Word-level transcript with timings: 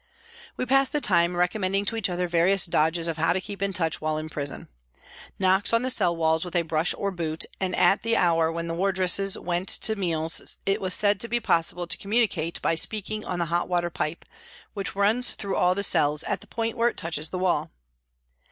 We 0.57 0.65
passed 0.65 0.93
the 0.93 0.99
time 0.99 1.35
recommending 1.37 1.85
to 1.85 1.95
each 1.95 2.09
other 2.09 2.27
various 2.27 2.65
dodges 2.65 3.07
of 3.07 3.17
how 3.19 3.33
to 3.33 3.39
keep 3.39 3.61
in 3.61 3.71
touch 3.71 4.01
while 4.01 4.17
in 4.17 4.29
prison. 4.29 4.67
Knocks 5.37 5.73
on 5.73 5.83
the 5.83 5.91
cell 5.91 6.17
walls 6.17 6.43
with 6.43 6.55
a 6.55 6.63
brush 6.63 6.95
or 6.97 7.11
boot, 7.11 7.45
and 7.59 7.75
at 7.75 8.01
the 8.01 8.17
hour 8.17 8.51
when 8.51 8.65
the 8.65 8.73
wardresses 8.73 9.37
went 9.37 9.69
to 9.69 9.95
meals 9.95 10.57
it 10.65 10.81
was 10.81 10.95
said 10.95 11.19
to 11.19 11.27
be 11.27 11.39
possible 11.39 11.85
to 11.85 11.97
communicate 11.99 12.59
by 12.63 12.73
speaking 12.73 13.23
on 13.23 13.37
the 13.37 13.45
hot 13.53 13.69
water 13.69 13.91
pipe, 13.91 14.25
which 14.73 14.95
runs 14.95 15.35
through 15.35 15.55
all 15.55 15.75
the 15.75 15.83
cells, 15.83 16.23
at 16.23 16.41
the 16.41 16.47
point 16.47 16.75
where 16.77 16.89
it 16.89 16.97
touches 16.97 17.29
the 17.29 17.37
wall. 17.37 17.69